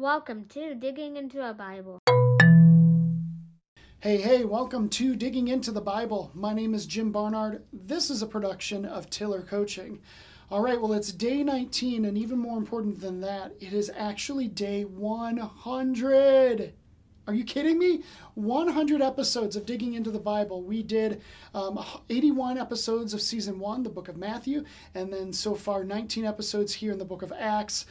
Welcome 0.00 0.44
to 0.50 0.76
Digging 0.76 1.16
into 1.16 1.44
a 1.44 1.52
Bible. 1.52 1.98
Hey, 3.98 4.18
hey, 4.18 4.44
welcome 4.44 4.88
to 4.90 5.16
Digging 5.16 5.48
into 5.48 5.72
the 5.72 5.80
Bible. 5.80 6.30
My 6.34 6.54
name 6.54 6.72
is 6.72 6.86
Jim 6.86 7.10
Barnard. 7.10 7.64
This 7.72 8.08
is 8.08 8.22
a 8.22 8.26
production 8.28 8.84
of 8.84 9.10
Tiller 9.10 9.42
Coaching. 9.42 9.98
All 10.52 10.60
right, 10.60 10.80
well, 10.80 10.92
it's 10.92 11.10
day 11.10 11.42
19, 11.42 12.04
and 12.04 12.16
even 12.16 12.38
more 12.38 12.58
important 12.58 13.00
than 13.00 13.20
that, 13.22 13.54
it 13.58 13.72
is 13.72 13.90
actually 13.96 14.46
day 14.46 14.84
100. 14.84 16.74
Are 17.26 17.34
you 17.34 17.42
kidding 17.42 17.80
me? 17.80 18.04
100 18.34 19.02
episodes 19.02 19.56
of 19.56 19.66
Digging 19.66 19.94
into 19.94 20.12
the 20.12 20.20
Bible. 20.20 20.62
We 20.62 20.84
did 20.84 21.22
um, 21.54 21.84
81 22.08 22.56
episodes 22.56 23.14
of 23.14 23.20
season 23.20 23.58
one, 23.58 23.82
the 23.82 23.90
book 23.90 24.06
of 24.06 24.16
Matthew, 24.16 24.64
and 24.94 25.12
then 25.12 25.32
so 25.32 25.56
far 25.56 25.82
19 25.82 26.24
episodes 26.24 26.74
here 26.74 26.92
in 26.92 26.98
the 26.98 27.04
book 27.04 27.22
of 27.22 27.32
Acts. 27.36 27.84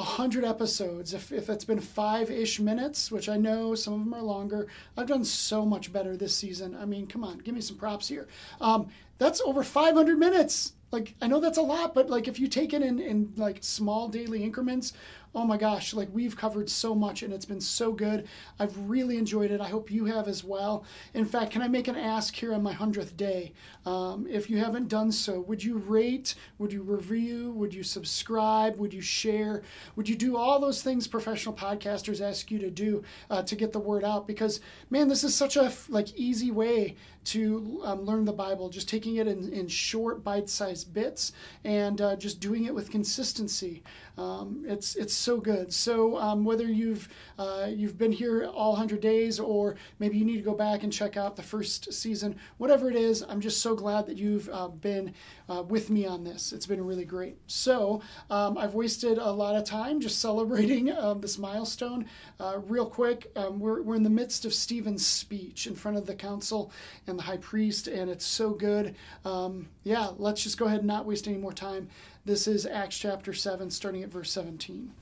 100 0.00 0.44
episodes, 0.44 1.14
if, 1.14 1.32
if 1.32 1.48
it's 1.48 1.64
been 1.64 1.80
five 1.80 2.30
ish 2.30 2.60
minutes, 2.60 3.10
which 3.10 3.28
I 3.28 3.36
know 3.36 3.74
some 3.74 3.94
of 3.94 4.00
them 4.00 4.14
are 4.14 4.22
longer, 4.22 4.66
I've 4.96 5.06
done 5.06 5.24
so 5.24 5.64
much 5.64 5.92
better 5.92 6.16
this 6.16 6.34
season. 6.34 6.76
I 6.80 6.84
mean, 6.84 7.06
come 7.06 7.24
on, 7.24 7.38
give 7.38 7.54
me 7.54 7.60
some 7.60 7.76
props 7.76 8.08
here. 8.08 8.26
Um, 8.60 8.88
that's 9.20 9.40
over 9.42 9.62
500 9.62 10.18
minutes. 10.18 10.72
Like, 10.90 11.14
I 11.20 11.28
know 11.28 11.38
that's 11.38 11.58
a 11.58 11.62
lot, 11.62 11.94
but 11.94 12.10
like 12.10 12.26
if 12.26 12.40
you 12.40 12.48
take 12.48 12.72
it 12.72 12.82
in, 12.82 12.98
in 12.98 13.32
like 13.36 13.58
small 13.60 14.08
daily 14.08 14.42
increments, 14.42 14.92
oh 15.34 15.44
my 15.44 15.56
gosh, 15.56 15.94
like 15.94 16.08
we've 16.12 16.36
covered 16.36 16.68
so 16.68 16.94
much 16.94 17.22
and 17.22 17.32
it's 17.32 17.44
been 17.44 17.60
so 17.60 17.92
good. 17.92 18.26
I've 18.58 18.76
really 18.90 19.16
enjoyed 19.16 19.52
it. 19.52 19.60
I 19.60 19.68
hope 19.68 19.90
you 19.90 20.06
have 20.06 20.26
as 20.26 20.42
well. 20.42 20.84
In 21.14 21.24
fact, 21.24 21.52
can 21.52 21.62
I 21.62 21.68
make 21.68 21.86
an 21.86 21.94
ask 21.94 22.34
here 22.34 22.52
on 22.52 22.62
my 22.62 22.74
100th 22.74 23.16
day? 23.16 23.52
Um, 23.86 24.26
if 24.28 24.50
you 24.50 24.58
haven't 24.58 24.88
done 24.88 25.12
so, 25.12 25.40
would 25.42 25.62
you 25.62 25.78
rate? 25.78 26.34
Would 26.58 26.72
you 26.72 26.82
review? 26.82 27.52
Would 27.52 27.72
you 27.72 27.84
subscribe? 27.84 28.76
Would 28.78 28.92
you 28.92 29.00
share? 29.00 29.62
Would 29.94 30.08
you 30.08 30.16
do 30.16 30.36
all 30.36 30.58
those 30.58 30.82
things 30.82 31.06
professional 31.06 31.54
podcasters 31.54 32.20
ask 32.20 32.50
you 32.50 32.58
to 32.58 32.70
do 32.70 33.04
uh, 33.30 33.42
to 33.42 33.54
get 33.54 33.72
the 33.72 33.78
word 33.78 34.02
out? 34.02 34.26
Because, 34.26 34.60
man, 34.90 35.06
this 35.06 35.22
is 35.22 35.34
such 35.34 35.56
a 35.56 35.72
like 35.88 36.12
easy 36.16 36.50
way 36.50 36.96
to 37.22 37.80
um, 37.84 38.02
learn 38.02 38.24
the 38.24 38.32
Bible, 38.32 38.68
just 38.68 38.88
taking 38.88 39.09
it 39.16 39.28
in, 39.28 39.52
in 39.52 39.68
short, 39.68 40.22
bite-sized 40.24 40.92
bits 40.92 41.32
and 41.64 42.00
uh, 42.00 42.16
just 42.16 42.40
doing 42.40 42.64
it 42.64 42.74
with 42.74 42.90
consistency. 42.90 43.82
Um, 44.18 44.64
it's 44.66 44.96
it's 44.96 45.14
so 45.14 45.38
good. 45.38 45.72
So 45.72 46.18
um, 46.18 46.44
whether 46.44 46.66
you've 46.66 47.08
uh, 47.38 47.68
you've 47.70 47.96
been 47.96 48.12
here 48.12 48.44
all 48.44 48.72
100 48.72 49.00
days 49.00 49.40
or 49.40 49.76
maybe 49.98 50.18
you 50.18 50.24
need 50.24 50.36
to 50.36 50.42
go 50.42 50.54
back 50.54 50.82
and 50.82 50.92
check 50.92 51.16
out 51.16 51.36
the 51.36 51.42
first 51.42 51.92
season, 51.92 52.36
whatever 52.58 52.90
it 52.90 52.96
is, 52.96 53.22
I'm 53.22 53.40
just 53.40 53.62
so 53.62 53.74
glad 53.74 54.06
that 54.06 54.18
you've 54.18 54.48
uh, 54.52 54.68
been 54.68 55.14
uh, 55.48 55.62
with 55.62 55.90
me 55.90 56.06
on 56.06 56.22
this. 56.24 56.52
It's 56.52 56.66
been 56.66 56.84
really 56.84 57.04
great. 57.04 57.36
So 57.46 58.02
um, 58.28 58.58
I've 58.58 58.74
wasted 58.74 59.18
a 59.18 59.30
lot 59.30 59.56
of 59.56 59.64
time 59.64 60.00
just 60.00 60.20
celebrating 60.20 60.92
um, 60.98 61.20
this 61.20 61.38
milestone. 61.38 62.06
Uh, 62.38 62.60
real 62.66 62.86
quick, 62.86 63.30
um, 63.36 63.58
we're, 63.58 63.82
we're 63.82 63.96
in 63.96 64.02
the 64.02 64.10
midst 64.10 64.44
of 64.44 64.52
Stephen's 64.54 65.06
speech 65.06 65.66
in 65.66 65.74
front 65.74 65.96
of 65.96 66.06
the 66.06 66.14
council 66.14 66.70
and 67.06 67.18
the 67.18 67.22
high 67.22 67.36
priest, 67.38 67.88
and 67.88 68.10
it's 68.10 68.26
so 68.26 68.50
good. 68.50 68.94
Um, 69.24 69.68
yeah, 69.84 70.10
let's 70.18 70.42
just 70.42 70.58
go 70.58 70.66
ahead 70.66 70.78
and 70.78 70.86
not 70.86 71.06
waste 71.06 71.28
any 71.28 71.38
more 71.38 71.52
time. 71.52 71.88
This 72.24 72.46
is 72.46 72.66
Acts 72.66 72.98
chapter 72.98 73.32
7, 73.32 73.70
starting 73.70 74.02
at 74.02 74.10
verse 74.10 74.30
17. 74.30 74.92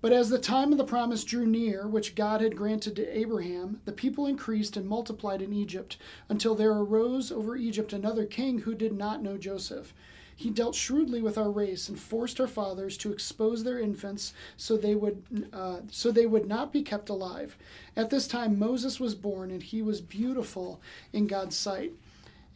But 0.00 0.12
as 0.12 0.30
the 0.30 0.38
time 0.38 0.72
of 0.72 0.78
the 0.78 0.84
promise 0.84 1.24
drew 1.24 1.46
near, 1.46 1.86
which 1.86 2.14
God 2.14 2.40
had 2.40 2.56
granted 2.56 2.96
to 2.96 3.18
Abraham, 3.18 3.80
the 3.84 3.92
people 3.92 4.26
increased 4.26 4.76
and 4.76 4.88
multiplied 4.88 5.42
in 5.42 5.52
Egypt, 5.52 5.98
until 6.28 6.54
there 6.54 6.72
arose 6.72 7.30
over 7.30 7.54
Egypt 7.54 7.92
another 7.92 8.24
king 8.24 8.60
who 8.60 8.74
did 8.74 8.92
not 8.92 9.22
know 9.22 9.36
Joseph. 9.36 9.92
He 10.34 10.48
dealt 10.48 10.74
shrewdly 10.74 11.20
with 11.20 11.36
our 11.36 11.50
race 11.50 11.90
and 11.90 12.00
forced 12.00 12.40
our 12.40 12.46
fathers 12.46 12.96
to 12.98 13.12
expose 13.12 13.62
their 13.62 13.78
infants 13.78 14.32
so 14.56 14.74
they 14.74 14.94
would 14.94 15.50
uh, 15.52 15.80
so 15.90 16.10
they 16.10 16.24
would 16.24 16.48
not 16.48 16.72
be 16.72 16.80
kept 16.80 17.10
alive. 17.10 17.58
At 17.94 18.08
this 18.08 18.26
time 18.26 18.58
Moses 18.58 18.98
was 18.98 19.14
born, 19.14 19.50
and 19.50 19.62
he 19.62 19.82
was 19.82 20.00
beautiful 20.00 20.80
in 21.12 21.26
God's 21.26 21.56
sight 21.56 21.92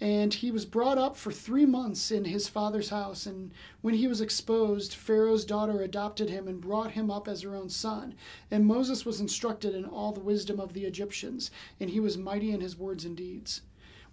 and 0.01 0.35
he 0.35 0.51
was 0.51 0.65
brought 0.65 0.99
up 0.99 1.17
for 1.17 1.31
three 1.31 1.67
months 1.67 2.11
in 2.11 2.25
his 2.25 2.49
father's 2.49 2.89
house. 2.89 3.27
And 3.27 3.53
when 3.81 3.95
he 3.95 4.07
was 4.07 4.21
exposed, 4.21 4.95
Pharaoh's 4.95 5.45
daughter 5.45 5.81
adopted 5.81 6.31
him 6.31 6.49
and 6.49 6.61
brought 6.61 6.93
him 6.93 7.11
up 7.11 7.29
as 7.29 7.43
her 7.43 7.55
own 7.55 7.69
son. 7.69 8.15
And 8.51 8.67
Moses 8.67 9.07
was 9.07 9.21
instructed 9.21 9.75
in 9.75 9.85
all 9.85 10.13
the 10.13 10.21
wisdom 10.21 10.59
of 10.59 10.73
the 10.73 10.85
Egyptians, 10.85 11.51
and 11.79 11.91
he 11.91 12.01
was 12.01 12.19
mighty 12.19 12.51
in 12.51 12.61
his 12.61 12.77
words 12.77 13.05
and 13.05 13.17
deeds. 13.17 13.63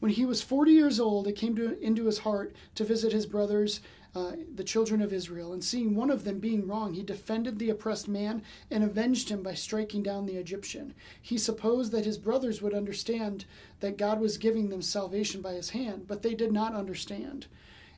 When 0.01 0.11
he 0.11 0.25
was 0.25 0.41
forty 0.41 0.71
years 0.71 0.99
old, 0.99 1.27
it 1.27 1.35
came 1.35 1.55
to, 1.57 1.79
into 1.79 2.07
his 2.07 2.19
heart 2.19 2.55
to 2.73 2.83
visit 2.83 3.13
his 3.13 3.27
brothers 3.27 3.81
uh, 4.15 4.31
the 4.55 4.63
children 4.63 4.99
of 4.99 5.13
Israel, 5.13 5.53
and 5.53 5.63
seeing 5.63 5.95
one 5.95 6.09
of 6.09 6.23
them 6.23 6.39
being 6.39 6.67
wrong, 6.67 6.95
he 6.95 7.03
defended 7.03 7.59
the 7.59 7.69
oppressed 7.69 8.07
man 8.07 8.41
and 8.69 8.83
avenged 8.83 9.29
him 9.29 9.41
by 9.41 9.53
striking 9.53 10.03
down 10.03 10.25
the 10.25 10.35
Egyptian. 10.35 10.95
He 11.21 11.37
supposed 11.37 11.91
that 11.91 12.05
his 12.05 12.17
brothers 12.17 12.61
would 12.61 12.73
understand 12.73 13.45
that 13.79 13.97
God 13.97 14.19
was 14.19 14.37
giving 14.37 14.69
them 14.69 14.81
salvation 14.81 15.41
by 15.41 15.53
his 15.53 15.69
hand, 15.69 16.07
but 16.07 16.23
they 16.23 16.33
did 16.33 16.51
not 16.51 16.73
understand. 16.73 17.45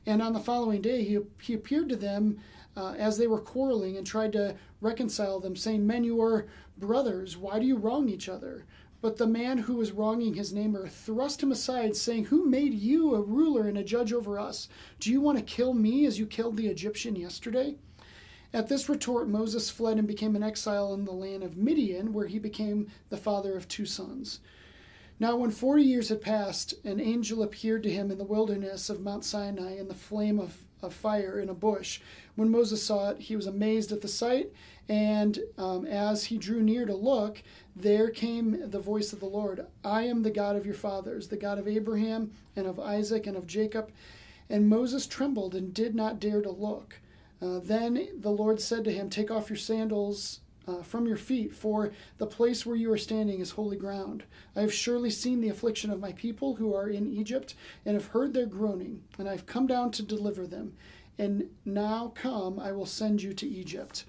And 0.06 0.20
on 0.20 0.34
the 0.34 0.40
following 0.40 0.82
day, 0.82 1.02
he, 1.04 1.18
he 1.40 1.54
appeared 1.54 1.88
to 1.88 1.96
them 1.96 2.38
uh, 2.76 2.92
as 2.92 3.16
they 3.16 3.26
were 3.26 3.40
quarreling 3.40 3.96
and 3.96 4.06
tried 4.06 4.34
to 4.34 4.56
reconcile 4.80 5.40
them, 5.40 5.56
saying, 5.56 5.86
Men, 5.86 6.04
you 6.04 6.20
are 6.20 6.46
brothers. 6.76 7.36
Why 7.36 7.58
do 7.58 7.66
you 7.66 7.76
wrong 7.76 8.08
each 8.08 8.28
other? 8.28 8.66
But 9.04 9.18
the 9.18 9.26
man 9.26 9.58
who 9.58 9.74
was 9.74 9.92
wronging 9.92 10.32
his 10.32 10.54
neighbor 10.54 10.88
thrust 10.88 11.42
him 11.42 11.52
aside, 11.52 11.94
saying, 11.94 12.24
Who 12.24 12.48
made 12.48 12.72
you 12.72 13.14
a 13.14 13.20
ruler 13.20 13.68
and 13.68 13.76
a 13.76 13.84
judge 13.84 14.14
over 14.14 14.38
us? 14.38 14.66
Do 14.98 15.12
you 15.12 15.20
want 15.20 15.36
to 15.36 15.44
kill 15.44 15.74
me 15.74 16.06
as 16.06 16.18
you 16.18 16.24
killed 16.24 16.56
the 16.56 16.68
Egyptian 16.68 17.14
yesterday? 17.14 17.74
At 18.54 18.68
this 18.68 18.88
retort, 18.88 19.28
Moses 19.28 19.68
fled 19.68 19.98
and 19.98 20.08
became 20.08 20.34
an 20.36 20.42
exile 20.42 20.94
in 20.94 21.04
the 21.04 21.12
land 21.12 21.42
of 21.42 21.58
Midian, 21.58 22.14
where 22.14 22.28
he 22.28 22.38
became 22.38 22.86
the 23.10 23.18
father 23.18 23.58
of 23.58 23.68
two 23.68 23.84
sons. 23.84 24.40
Now, 25.20 25.36
when 25.36 25.50
forty 25.50 25.82
years 25.82 26.08
had 26.08 26.20
passed, 26.20 26.74
an 26.84 27.00
angel 27.00 27.42
appeared 27.42 27.82
to 27.84 27.90
him 27.90 28.10
in 28.10 28.18
the 28.18 28.24
wilderness 28.24 28.90
of 28.90 29.00
Mount 29.00 29.24
Sinai 29.24 29.76
in 29.76 29.88
the 29.88 29.94
flame 29.94 30.40
of, 30.40 30.58
of 30.82 30.92
fire 30.92 31.38
in 31.38 31.48
a 31.48 31.54
bush. 31.54 32.00
When 32.34 32.50
Moses 32.50 32.82
saw 32.82 33.10
it, 33.10 33.20
he 33.20 33.36
was 33.36 33.46
amazed 33.46 33.92
at 33.92 34.00
the 34.00 34.08
sight, 34.08 34.52
and 34.88 35.38
um, 35.56 35.86
as 35.86 36.24
he 36.24 36.36
drew 36.36 36.62
near 36.62 36.84
to 36.84 36.94
look, 36.94 37.42
there 37.76 38.10
came 38.10 38.70
the 38.70 38.80
voice 38.80 39.12
of 39.12 39.20
the 39.20 39.26
Lord 39.26 39.66
I 39.84 40.02
am 40.02 40.22
the 40.22 40.30
God 40.30 40.56
of 40.56 40.66
your 40.66 40.74
fathers, 40.74 41.28
the 41.28 41.36
God 41.36 41.58
of 41.58 41.68
Abraham 41.68 42.32
and 42.56 42.66
of 42.66 42.80
Isaac 42.80 43.26
and 43.26 43.36
of 43.36 43.46
Jacob. 43.46 43.90
And 44.50 44.68
Moses 44.68 45.06
trembled 45.06 45.54
and 45.54 45.72
did 45.72 45.94
not 45.94 46.20
dare 46.20 46.42
to 46.42 46.50
look. 46.50 47.00
Uh, 47.40 47.60
then 47.62 48.08
the 48.18 48.30
Lord 48.30 48.60
said 48.60 48.84
to 48.84 48.92
him, 48.92 49.08
Take 49.08 49.30
off 49.30 49.48
your 49.48 49.56
sandals 49.56 50.40
uh, 50.66 50.82
from 50.82 51.06
your 51.06 51.16
feet, 51.16 51.54
for 51.54 51.92
the 52.18 52.26
place 52.26 52.64
where 52.64 52.76
you 52.76 52.92
are 52.92 52.98
standing 52.98 53.40
is 53.40 53.52
holy 53.52 53.76
ground. 53.76 54.24
I 54.56 54.60
have 54.60 54.72
surely 54.72 55.10
seen 55.10 55.40
the 55.40 55.48
affliction 55.48 55.90
of 55.90 56.00
my 56.00 56.12
people 56.12 56.56
who 56.56 56.74
are 56.74 56.88
in 56.88 57.06
Egypt, 57.12 57.54
and 57.84 57.94
have 57.94 58.08
heard 58.08 58.34
their 58.34 58.46
groaning, 58.46 59.02
and 59.18 59.28
I 59.28 59.32
have 59.32 59.46
come 59.46 59.66
down 59.66 59.90
to 59.92 60.02
deliver 60.02 60.46
them. 60.46 60.74
And 61.18 61.50
now 61.64 62.12
come, 62.14 62.58
I 62.58 62.72
will 62.72 62.86
send 62.86 63.22
you 63.22 63.32
to 63.34 63.46
Egypt. 63.46 64.04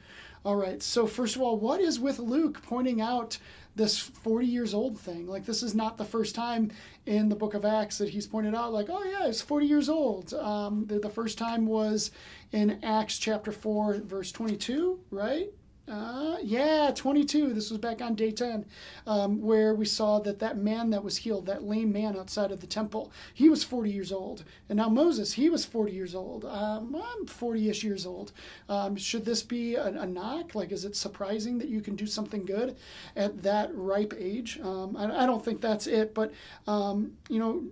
All 0.46 0.56
right. 0.56 0.82
So 0.84 1.08
first 1.08 1.36
of 1.36 1.42
all, 1.42 1.58
what 1.58 1.82
is 1.82 2.00
with 2.00 2.20
Luke 2.20 2.62
pointing 2.62 3.02
out 3.02 3.40
this 3.76 3.98
40 3.98 4.46
years 4.46 4.76
old 4.76 5.00
thing? 5.00 5.26
Like 5.26 5.46
this 5.46 5.64
is 5.64 5.74
not 5.74 5.98
the 5.98 6.06
first 6.06 6.36
time 6.36 6.72
in 7.08 7.30
the 7.30 7.36
book 7.36 7.56
of 7.56 7.66
Acts 7.66 7.98
that 7.98 8.10
he's 8.10 8.28
pointed 8.28 8.54
out 8.54 8.72
like, 8.72 8.88
oh 8.90 9.04
yeah, 9.04 9.28
it's 9.28 9.42
40 9.42 9.66
years 9.66 9.90
old. 9.90 10.36
Um, 10.36 10.86
the, 10.86 11.00
the 11.00 11.10
first 11.10 11.40
time 11.40 11.66
was 11.66 12.12
in 12.52 12.80
Acts 12.84 13.18
chapter 13.18 13.52
4 13.52 14.02
verse 14.06 14.32
22, 14.32 15.00
right? 15.10 15.50
Uh, 15.88 16.38
yeah, 16.42 16.92
22. 16.96 17.54
This 17.54 17.70
was 17.70 17.80
back 17.80 18.02
on 18.02 18.16
day 18.16 18.32
10, 18.32 18.66
um, 19.06 19.42
where 19.42 19.76
we 19.76 19.86
saw 19.86 20.20
that 20.20 20.40
that 20.40 20.58
man 20.58 20.90
that 20.90 21.04
was 21.04 21.18
healed, 21.18 21.46
that 21.46 21.64
lame 21.64 21.92
man 21.92 22.18
outside 22.18 22.52
of 22.52 22.60
the 22.60 22.68
temple, 22.68 23.12
he 23.34 23.50
was 23.50 23.64
40 23.64 23.92
years 23.92 24.12
old. 24.12 24.44
And 24.68 24.78
now 24.78 24.90
Moses, 24.90 25.34
he 25.34 25.48
was 25.48 25.64
40 25.64 25.92
years 25.92 26.16
old. 26.16 26.44
Um, 26.46 26.96
I'm 26.96 27.28
40 27.28 27.70
ish 27.70 27.84
years 27.84 28.06
old. 28.06 28.32
Um, 28.68 28.96
should 28.96 29.26
this 29.26 29.44
be 29.44 29.76
a, 29.76 29.86
a, 29.86 30.08
knock? 30.08 30.56
Like, 30.56 30.72
is 30.72 30.86
it 30.86 30.96
surprising 30.96 31.60
that 31.60 31.70
you 31.70 31.82
can 31.82 31.96
do 31.96 32.08
something 32.08 32.46
good 32.46 32.78
at 33.16 33.44
that 33.44 33.70
ripe 33.76 34.14
age? 34.18 34.60
Um, 34.62 34.98
I, 34.98 35.24
I, 35.24 35.26
don't 35.28 35.46
think 35.46 35.62
that's 35.62 35.86
it. 35.86 36.16
But, 36.16 36.34
um, 36.66 37.14
you 37.30 37.38
know, 37.38 37.64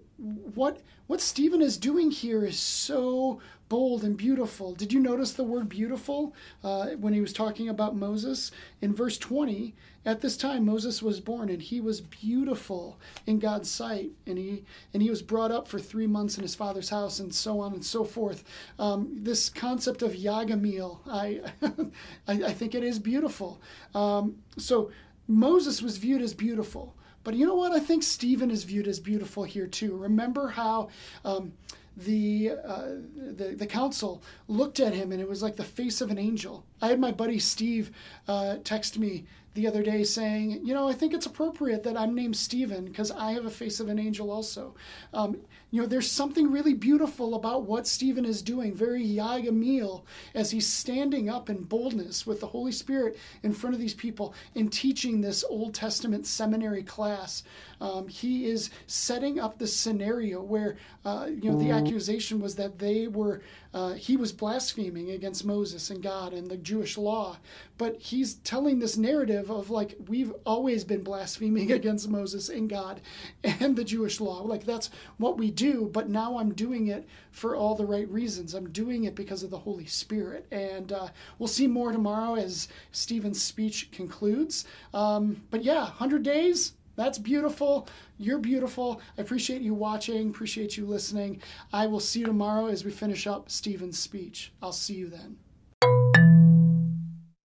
what 0.53 0.81
what 1.07 1.19
Stephen 1.19 1.61
is 1.61 1.77
doing 1.77 2.11
here 2.11 2.45
is 2.45 2.57
so 2.57 3.41
bold 3.73 4.03
and 4.03 4.15
beautiful. 4.15 4.75
Did 4.75 4.93
you 4.93 4.99
notice 4.99 5.33
the 5.33 5.43
word 5.43 5.67
beautiful 5.67 6.35
uh, 6.63 6.89
when 6.89 7.11
he 7.11 7.21
was 7.21 7.33
talking 7.33 7.67
about 7.67 7.95
Moses? 7.95 8.51
In 8.83 8.93
verse 8.93 9.17
20, 9.17 9.73
at 10.05 10.21
this 10.21 10.37
time 10.37 10.63
Moses 10.63 11.01
was 11.01 11.19
born 11.19 11.49
and 11.49 11.59
he 11.59 11.81
was 11.81 11.99
beautiful 11.99 12.99
in 13.25 13.39
God's 13.39 13.71
sight 13.71 14.11
and 14.27 14.37
he 14.37 14.63
and 14.93 15.01
he 15.01 15.09
was 15.09 15.23
brought 15.23 15.51
up 15.51 15.67
for 15.67 15.79
three 15.79 16.05
months 16.05 16.37
in 16.37 16.43
his 16.43 16.53
father's 16.53 16.89
house 16.89 17.19
and 17.19 17.33
so 17.33 17.59
on 17.61 17.73
and 17.73 17.83
so 17.83 18.03
forth. 18.03 18.43
Um, 18.77 19.09
this 19.23 19.49
concept 19.49 20.03
of 20.03 20.11
Yagamiel, 20.11 20.99
I, 21.07 21.41
I, 22.27 22.49
I 22.49 22.53
think 22.53 22.75
it 22.75 22.83
is 22.83 22.99
beautiful. 22.99 23.59
Um, 23.95 24.35
so 24.55 24.91
Moses 25.27 25.81
was 25.81 25.97
viewed 25.97 26.21
as 26.21 26.35
beautiful. 26.35 26.95
But 27.23 27.33
you 27.33 27.47
know 27.47 27.55
what? 27.55 27.71
I 27.71 27.79
think 27.79 28.03
Stephen 28.03 28.51
is 28.51 28.65
viewed 28.65 28.87
as 28.87 28.99
beautiful 28.99 29.45
here 29.45 29.65
too. 29.65 29.95
Remember 29.95 30.49
how 30.49 30.89
um, 31.25 31.53
the, 31.95 32.51
uh, 32.65 32.87
the 33.15 33.55
the 33.57 33.67
council 33.67 34.23
looked 34.47 34.79
at 34.79 34.93
him 34.93 35.11
and 35.11 35.21
it 35.21 35.29
was 35.29 35.43
like 35.43 35.55
the 35.55 35.63
face 35.63 36.01
of 36.01 36.09
an 36.09 36.17
angel. 36.17 36.65
I 36.81 36.87
had 36.87 36.99
my 36.99 37.11
buddy 37.11 37.39
Steve 37.39 37.91
uh, 38.27 38.57
text 38.63 38.97
me 38.97 39.25
the 39.53 39.67
other 39.67 39.83
day 39.83 40.03
saying, 40.03 40.61
you 40.63 40.73
know, 40.73 40.87
I 40.87 40.93
think 40.93 41.13
it's 41.13 41.25
appropriate 41.25 41.83
that 41.83 41.97
I'm 41.97 42.15
named 42.15 42.35
Stephen 42.35 42.85
because 42.85 43.11
I 43.11 43.33
have 43.33 43.45
a 43.45 43.51
face 43.51 43.79
of 43.79 43.87
an 43.87 43.99
angel 43.99 44.31
also. 44.31 44.75
Um, 45.13 45.37
you 45.69 45.81
know, 45.81 45.87
there's 45.87 46.11
something 46.11 46.51
really 46.51 46.73
beautiful 46.73 47.33
about 47.33 47.63
what 47.63 47.87
Stephen 47.87 48.25
is 48.25 48.43
doing, 48.43 48.73
very 48.75 49.03
Yag 49.03 49.47
Amil, 49.47 50.03
as 50.35 50.51
he's 50.51 50.67
standing 50.67 51.29
up 51.29 51.49
in 51.49 51.63
boldness 51.63 52.27
with 52.27 52.39
the 52.39 52.47
Holy 52.47 52.71
Spirit 52.71 53.17
in 53.41 53.53
front 53.53 53.73
of 53.73 53.79
these 53.81 53.95
people 53.95 54.35
and 54.55 54.71
teaching 54.71 55.21
this 55.21 55.43
Old 55.43 55.73
Testament 55.73 56.27
seminary 56.27 56.83
class. 56.83 57.43
Um, 57.81 58.07
he 58.07 58.45
is 58.45 58.69
setting 58.87 59.39
up 59.39 59.57
the 59.57 59.67
scenario 59.67 60.41
where, 60.41 60.77
uh, 61.05 61.27
you 61.29 61.51
know, 61.51 61.57
the 61.57 61.71
accusation 61.71 62.39
was 62.39 62.55
that 62.55 62.77
they 62.79 63.07
were, 63.07 63.41
uh, 63.73 63.93
he 63.93 64.15
was 64.15 64.31
blaspheming 64.31 65.09
against 65.09 65.45
Moses 65.45 65.89
and 65.89 66.03
God 66.03 66.33
and 66.33 66.49
the 66.49 66.57
Jewish 66.57 66.97
law. 66.97 67.37
But 67.77 67.99
he's 67.99 68.35
telling 68.35 68.79
this 68.79 68.97
narrative 68.97 69.49
of 69.49 69.69
like, 69.69 69.95
we've 70.07 70.33
always 70.45 70.83
been 70.83 71.03
blaspheming 71.03 71.71
against 71.71 72.07
Moses 72.07 72.49
and 72.49 72.69
God 72.69 73.01
and 73.43 73.75
the 73.75 73.83
Jewish 73.83 74.21
law. 74.21 74.41
Like, 74.41 74.65
that's 74.65 74.89
what 75.17 75.37
we 75.37 75.49
do, 75.49 75.89
but 75.91 76.09
now 76.09 76.37
I'm 76.37 76.53
doing 76.53 76.87
it 76.87 77.07
for 77.31 77.55
all 77.55 77.75
the 77.75 77.85
right 77.85 78.09
reasons. 78.09 78.53
I'm 78.53 78.69
doing 78.69 79.05
it 79.05 79.15
because 79.15 79.41
of 79.41 79.49
the 79.49 79.59
Holy 79.59 79.87
Spirit. 79.87 80.45
And 80.51 80.91
uh, 80.91 81.07
we'll 81.39 81.47
see 81.47 81.67
more 81.67 81.91
tomorrow 81.91 82.35
as 82.35 82.67
Stephen's 82.91 83.41
speech 83.41 83.91
concludes. 83.91 84.65
Um, 84.93 85.41
but 85.49 85.63
yeah, 85.63 85.83
100 85.83 86.21
days 86.21 86.73
that's 86.95 87.17
beautiful. 87.17 87.87
You're 88.17 88.39
beautiful. 88.39 89.01
I 89.17 89.21
appreciate 89.21 89.61
you 89.61 89.73
watching, 89.73 90.29
appreciate 90.29 90.77
you 90.77 90.85
listening. 90.85 91.41
I 91.71 91.87
will 91.87 91.99
see 91.99 92.19
you 92.19 92.25
tomorrow 92.25 92.67
as 92.67 92.85
we 92.85 92.91
finish 92.91 93.27
up 93.27 93.49
Stephen's 93.49 93.99
speech. 93.99 94.51
I'll 94.61 94.71
see 94.71 94.95
you 94.95 95.09
then. 95.09 95.37